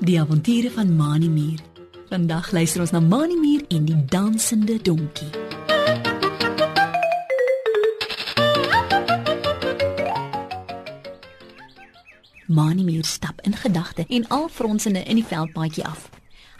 [0.00, 1.58] Die avonture van Mani Mier.
[2.08, 5.30] Vandag luister ons na Mani Mier en die dansende donkie.
[12.46, 16.08] Mani Mier stap in gedagte en al fronsende in die veldpaadjie af.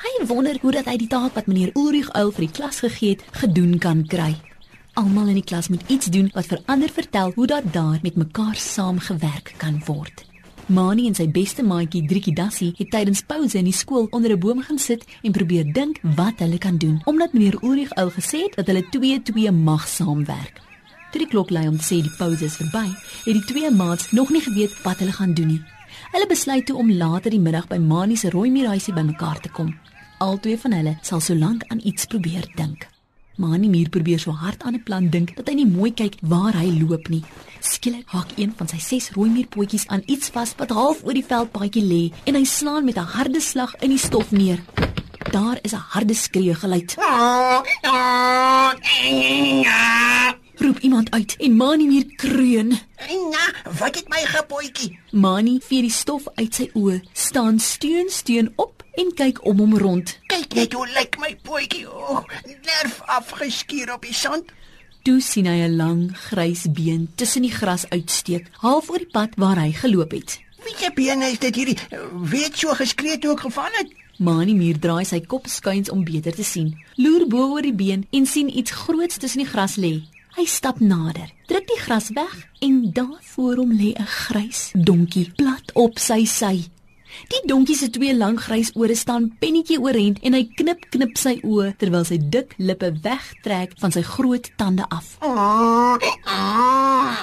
[0.03, 3.15] Hy wonder hoe dat hy die taak wat meneer Ulrich Uil vir die klas gegee
[3.15, 4.35] het, gedoen kan kry.
[5.01, 8.19] Almal in die klas moet iets doen wat vir ander vertel hoe dat daar met
[8.21, 10.27] mekaar saamgewerk kan word.
[10.69, 14.43] Mani en sy beste maatjie Driekie Dassie het tydens pouse in die skool onder 'n
[14.43, 18.43] boom gaan sit en probeer dink wat hulle kan doen, omdat meneer Ulrich Uil gesê
[18.45, 20.61] het dat hulle twee twee mag saamwerk.
[21.13, 22.87] Toe die klok lui om te sê die pouse is verby,
[23.25, 25.65] het die twee maats nog nie geweet wat hulle gaan doen nie.
[26.13, 29.79] Hulle besluit toe om later die middag by Mani se rooi muurhuisie bymekaar te kom.
[30.19, 32.90] Albei van hulle sal solank aan iets probeer dink.
[33.37, 36.53] Mani Muur probeer so hard aan 'n plan dink dat hy nie mooi kyk waar
[36.53, 37.23] hy loop nie.
[37.61, 41.25] Skielik haak een van sy ses rooi muurpotjies aan iets vas wat half oor die
[41.25, 44.61] veldpaadjie lê en hy slaan met 'n harde slag in die stof neer.
[45.31, 46.97] Daar is 'n harde skree geluid.
[50.57, 52.69] Roep iemand uit en Mani Muur kreun.
[53.31, 53.45] Na,
[53.79, 54.99] wat het my gepootjie?
[55.11, 59.79] Mani vee die stof uit sy oë, staan steun steun op en kyk om hom
[59.79, 60.19] rond.
[60.27, 61.87] Kyk net hoe lyk my pootjie.
[61.89, 62.25] O, oh,
[62.65, 64.51] nerf afgeskuur op die sand.
[65.03, 69.33] Toe sien hy 'n lang grys been tussen die gras uitsteek, half oor die pad
[69.37, 70.41] waar hy geloop het.
[70.65, 71.79] Wie se bene is dit hierdie?
[72.13, 73.89] Weet so geskree toe ek geval het.
[74.19, 76.75] Mani Muur draai sy kop skuins om beter te sien.
[76.97, 80.03] Loer bo oor die been en sien iets groots tussen die gras lê.
[80.37, 85.31] Hy stap nader, druk die gras weg en daar voor hom lê 'n grys donkie
[85.37, 86.69] plat op sy sy.
[87.31, 91.37] Die donkie se twee lang grys ore staan pennetjie oorent en hy knip knip sy
[91.47, 95.17] oë terwyl sy dik lippe wegtrek van sy groot tande af.
[95.21, 95.97] Oh,
[96.27, 97.23] oh,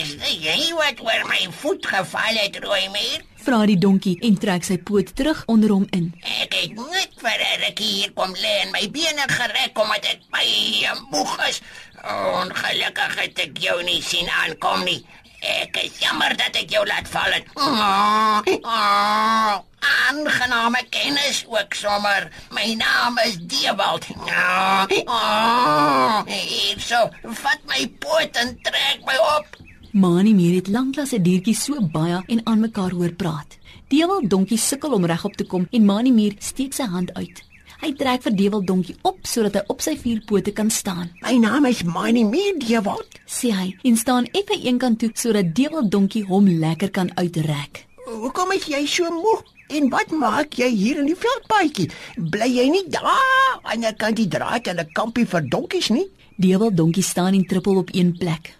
[0.00, 3.24] is dit jy wat oor my voet geval het, rooi meer?
[3.44, 6.06] Vra die donkie en trek sy poot terug onder hom in.
[6.40, 10.22] Ek het net vir 'n rukkie hier kom lê en my bene gereg omdat ek
[10.30, 11.60] baie moeg is.
[12.04, 15.04] Ongelukkig het ek jou nie sien aankom nie.
[15.44, 17.48] Ek is jammer dat ek jou laat val het.
[17.60, 22.30] Oh, oh, aangename kennis ook sommer.
[22.56, 24.08] My naam is Dewald.
[24.24, 27.10] Oh, oh, hier so,
[27.42, 29.60] vat my poot en trek my op.
[29.92, 33.58] Mani Muur het lanklaas 'n diertjie so baie en aan mekaar hoor praat.
[33.88, 37.44] Dewel donkie sukkel om regop te kom en Mani Muur steek sy hand uit.
[37.82, 41.10] Hy trek vir Dewel donkie op sodat hy op sy vier pote kan staan.
[41.24, 43.18] My naam is Mani Mediawat.
[43.26, 47.84] Sê hy en staan effe eenkant toe sodat Dewel donkie hom lekker kan uitrek.
[48.06, 49.42] Hoekom is jy so moeg?
[49.74, 51.88] En wat maak jy hier in die veldpaadjie?
[52.30, 56.06] Bly jy nie daar aan die kant die draad en 'n kampie vir donkies nie?
[56.36, 58.52] Dewel donkie staan en trippel op een plek.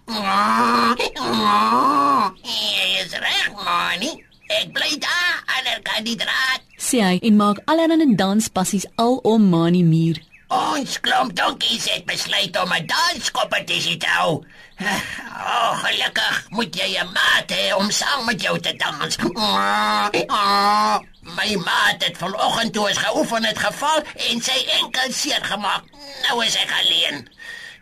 [2.43, 4.11] Jy is reg, Mani.
[4.47, 6.64] Ek bly daar aan die kant die draad.
[6.85, 10.19] Sê hy en maak allerlei danspassies al om Mani Muur.
[10.53, 14.43] Ons klomp donkies het besluit om 'n danskompetisie te hou.
[15.35, 19.17] Oh, gelukkig moet jy 'n maat hê om saam met jou te dans.
[19.33, 20.97] Oh,
[21.37, 25.83] my maat het vanoggend toe ons geoefen het geval en sy enkel seer gemaak.
[26.27, 27.29] Nou is ek alleen.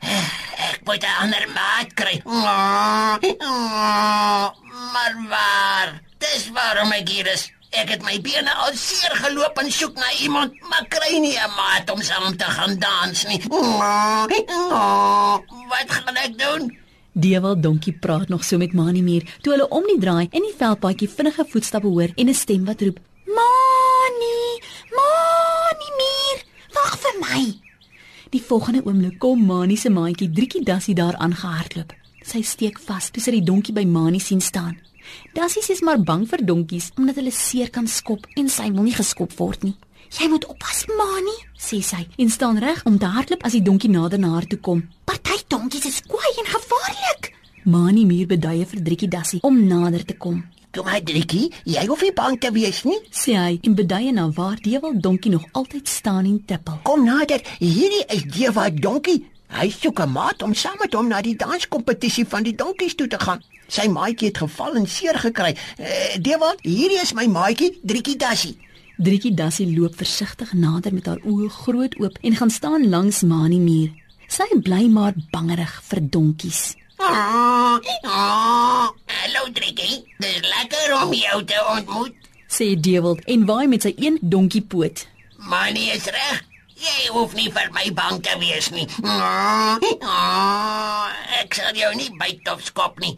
[0.69, 2.21] Ek moet 'n ander maat kry.
[4.93, 6.01] Maar waar?
[6.17, 7.51] Dis waarom ek hier is.
[7.73, 11.53] Ek het my bene al seer geloop en soek na iemand, maar kry nie 'n
[11.57, 13.41] maat om saam te gaan dans nie.
[15.71, 16.77] Wat gaan ek doen?
[17.13, 20.53] Dewel donkie praat nog so met Mani Muur toe hulle om die draai en die
[20.57, 24.61] veldpaadjie vinnige voetstappe hoor en 'n stem wat roep: "Mani!
[24.97, 26.37] Mani Muur,
[26.73, 27.59] wag vir my!"
[28.29, 31.93] Die volgende oomblik kom Mani se maatjie Driekie Dassie daar aangehardloop.
[32.21, 34.77] Sy steek vas toe sy die donkie by Mani sien staan.
[35.33, 38.95] Dassie is maar bang vir donkies omdat hulle seer kan skop en sy wil nie
[38.95, 39.75] geskop word nie.
[40.19, 43.89] "Jy moet oppas, Mani," sê sy en staan reg om te hardloop as die donkie
[43.89, 44.89] nader na haar toe kom.
[45.05, 47.33] "Party donkies is kwaai en gevaarlik."
[47.65, 50.43] Mani muur beduie vir Driekie Dassie om nader te kom.
[50.73, 52.97] Kom maar, Driekie, jy hoef nie bang te wees nie.
[53.13, 56.79] Sê hy en beduie na waar Dewel donkie nog altyd staan en tippel.
[56.83, 57.43] Kom nader.
[57.59, 59.19] Hierdie is Dewa donkie.
[59.53, 63.07] Hy soek 'n maat om saam met hom na die danskompetisie van die donkies toe
[63.07, 63.41] te gaan.
[63.67, 65.55] Sy maatjie het geval en seer gekry.
[65.79, 65.85] Uh,
[66.21, 68.57] Dewa, hierdie is my maatjie, Driekie Dassie.
[68.97, 73.59] Driekie Dassie loop versigtig nader met haar oë groot oop en gaan staan langs Mani
[73.59, 73.91] muur.
[74.27, 76.75] Sy bly maar bangerig vir donkies.
[76.97, 80.01] Oh, oh, hallo Driekie.
[80.17, 82.15] Dis lekker om jou te ontmoet.
[82.49, 85.05] Sê Dewald en waai met sy een donkiepoot.
[85.37, 86.41] Manie is reg.
[86.83, 88.87] Jy hoef nie vir my bang te wees nie.
[89.03, 91.05] Oh, oh,
[91.39, 93.13] ek sal jou nie byt of skop nie.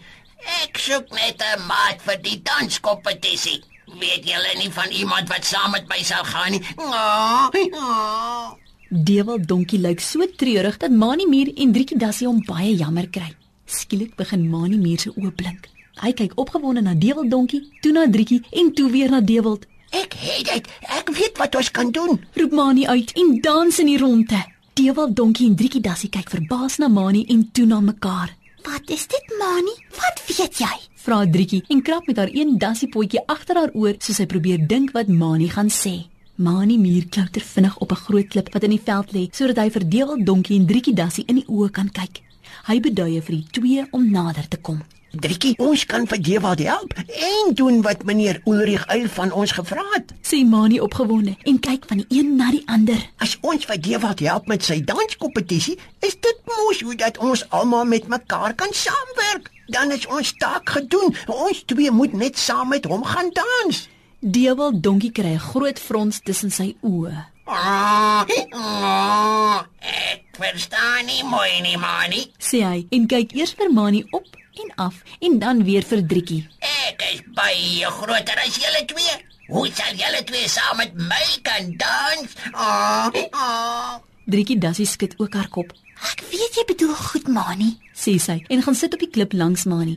[0.61, 3.63] Ek soek net 'n maat vir die danskompetisie.
[4.01, 6.61] Weet julle nie van iemand wat saam met my sal gaan nie?
[6.77, 8.53] Oh.
[8.89, 13.33] Dewel donkie lyk so treurig dat Mani Muur en Driekie Dassie hom baie jammer kry.
[13.65, 15.69] Skielik begin Mani Muur se oë blink.
[16.01, 19.59] Hy kyk opgewonde na Dewel donkie, toe na Driekie en toe weer na Dewel.
[19.95, 20.65] Ek het dit.
[20.91, 22.17] Ek weet wat ons kan doen.
[22.35, 24.39] Roep Mani uit en dans in die ronde.
[24.75, 28.33] Dewel donkie en Driekie Dassie kyk verbaas na Mani en toe na mekaar.
[28.65, 29.71] Wat is dit, Mani?
[29.95, 30.73] Wat weet jy?
[31.05, 34.91] Vra Driekie en krap met haar een dassiepotjie agter haar oor soos sy probeer dink
[34.97, 35.95] wat Mani gaan sê.
[36.35, 39.69] Mani muur klouter vinnig op 'n groot klip wat in die veld lê sodat hy
[39.69, 42.21] vir Dewel donkie en Driekie Dassie in die oë kan kyk.
[42.67, 44.81] Hy beduie vir die twee om nader te kom.
[45.15, 49.83] Driekie, ons kan vir Dewald help en doen wat meneer Ulrich Uil van ons gevra
[49.93, 50.11] het.
[50.25, 52.99] Sê Mani opgewonde en kyk van die een na die ander.
[53.23, 57.87] As ons vir Dewald help met sy danskompetisie, is dit mos hoe dat ons almal
[57.87, 59.51] met mekaar kan saamwerk.
[59.71, 61.15] Dan is ons taak gedoen.
[61.31, 63.85] Ons twee moet net saam met hom gaan dans.
[64.19, 67.25] Dewel donkie kry 'n groot frons tussen sy oë.
[67.45, 72.31] Ah, ah, ek verstaan nie mooi nie, Mani.
[72.39, 74.25] Sê hy en kyk eers vir Mani op
[74.63, 76.41] en af en dan weer vir Driekie.
[76.89, 79.15] Ek is baie groter as julle twee.
[79.47, 82.35] Hoe sal julle twee saam met my kan dans?
[82.53, 83.97] Ah, ah.
[84.25, 85.73] Driekie Dassie skud ook haar kop,
[86.11, 89.63] Ek weet jy bedoel goed, Mani, sê sy en gaan sit op die klip langs
[89.65, 89.95] Mani.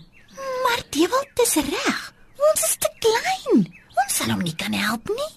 [0.65, 2.03] maar Dewald is reg.
[2.51, 3.65] Ons is te klein.
[3.99, 5.31] Ons sal hom nie kan help nie.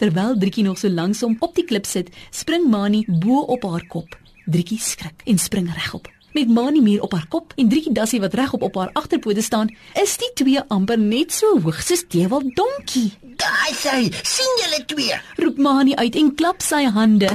[0.00, 4.16] Terwyl Driekie nog so langsom op die klip sit, spring Mani bo op haar kop.
[4.46, 6.08] Driekie skrik en spring regop.
[6.36, 9.70] Met Mani meer op haar kop en Driekie Dassie wat regop op haar agterpote staan,
[10.02, 13.06] is die twee amper net so hoog soos Dewald donkie.
[13.40, 14.02] Daar is hy.
[14.20, 15.16] sien julle twee?
[15.40, 17.30] Roep Mani uit en klap sy hande.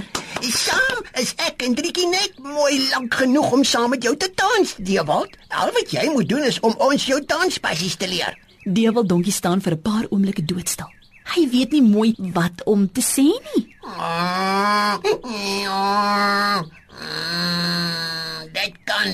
[0.46, 4.76] Saam is ek en Driekie net mooi lank genoeg om saam met jou te dans,
[4.78, 5.34] Dewald.
[5.50, 8.38] Al wat jy moet doen is om ons jou danspassies te leer.
[8.70, 10.94] Dewald donkie staan vir 'n paar oomblikke doodstil.
[11.34, 13.66] Hy weet nie mooi wat om te sê nie.
[13.82, 14.98] Ah,
[15.66, 16.62] ja.
[16.62, 18.10] Mm,
[18.52, 19.08] Dit kan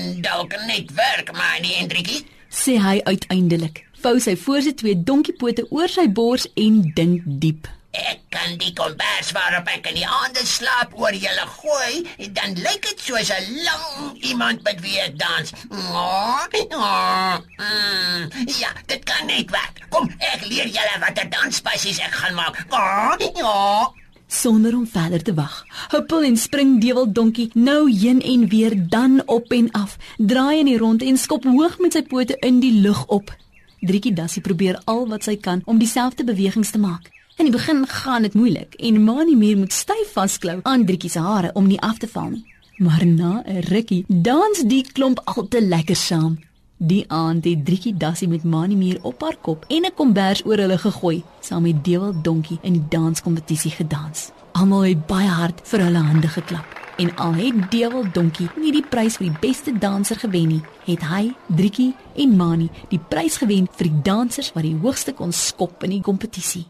[0.78, 2.24] net werk, maar nie Hendrikie.
[2.48, 3.84] sê hy uiteindelik.
[4.02, 7.66] Vou sy voor sy twee donkiepote oor sy bors en dink diep.
[7.98, 12.82] Ek kan die kombers waarop ek in die aande slaap oor julle gooi, dan lyk
[12.86, 15.52] dit soos 'n lang iemand met wie ek dans.
[15.70, 19.82] Oh, oh, mm, ja, dit kan net werk.
[19.90, 22.64] Kom, ek leer julle watter danspassies ek gaan maak.
[22.70, 23.97] Oh, oh.
[24.28, 29.22] Sonder om verder te wag, huppel en spring Dewel donkie nou heen en weer dan
[29.26, 32.74] op en af, draai in die rond en skop hoog met sy pote in die
[32.84, 33.32] lug op.
[33.80, 37.08] Driekie Dassie probeer al wat sy kan om dieselfde bewegings te maak.
[37.38, 41.24] In die begin gaan dit moeilik en Mani Muur moet styf vasklou aan Driekie se
[41.24, 42.44] hare om nie af te val nie.
[42.78, 46.38] Maar na 'n rukkie dans die klomp al te lekker saam.
[46.78, 50.56] Die aand het Driekie Dassie met Mani Muur op haar kop en 'n kombers oor
[50.56, 54.30] hulle gegooi, saam met Dewel Donkie in die danskompetisie gedans.
[54.52, 56.66] Almal het baie hard vir hulle hande geklap.
[56.96, 61.02] En al het Dewel Donkie nie die prys vir die beste danser gewen nie, het
[61.02, 65.82] hy, Driekie en Mani die prys gewen vir die dansers wat die hoogste kon skop
[65.82, 66.66] in die kompetisie.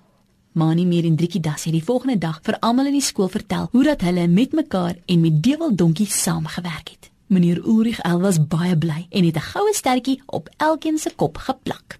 [0.52, 3.68] Mani Meer en Driekie Das het die volgende dag vir almal in die skool vertel
[3.72, 7.10] hoe dat hulle met mekaar en met Dewel Donkie saamgewerk het.
[7.28, 11.36] Meneer Ulrich El was baie bly en het 'n goue stertjie op elkeen se kop
[11.36, 11.98] geplak.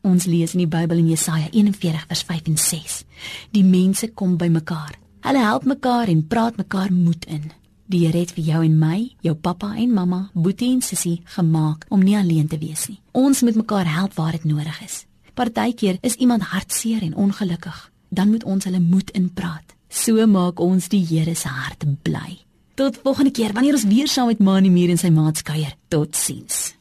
[0.00, 3.04] Ons lees in die Bybel in Jesaja 41 vers 5 en 6.
[3.50, 4.98] Die mense kom bymekaar.
[5.20, 7.61] Hulle help mekaar en praat mekaar moed in.
[7.92, 11.84] Die Here het vir jou en my, jou pappa en mamma, boetie en sussie gemaak
[11.92, 12.96] om nie alleen te wees nie.
[13.12, 15.02] Ons moet mekaar help waar dit nodig is.
[15.36, 17.90] Partykeer is iemand hartseer en ongelukkig.
[18.08, 19.76] Dan moet ons hulle moed inpraat.
[19.92, 22.38] So maak ons die Here se hart bly.
[22.80, 25.76] Tot volgende keer wanneer ons weer saam met Mani Muur en sy maats kuier.
[25.92, 26.71] Totsiens.